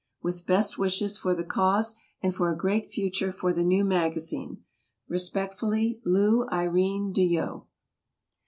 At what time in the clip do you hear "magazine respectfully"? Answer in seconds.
3.85-6.01